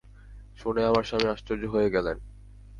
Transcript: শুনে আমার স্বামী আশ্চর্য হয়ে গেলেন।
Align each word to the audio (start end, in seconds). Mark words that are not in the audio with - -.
শুনে 0.57 0.81
আমার 0.85 1.03
স্বামী 1.03 1.27
আশ্চর্য 1.27 1.63
হয়ে 1.65 1.89
গেলেন। 1.89 2.17